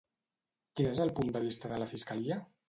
Quin 0.79 0.89
és 0.93 1.01
el 1.05 1.11
punt 1.19 1.29
de 1.37 1.43
vista 1.45 1.71
de 1.75 1.79
la 1.85 1.89
Fiscalia? 1.93 2.41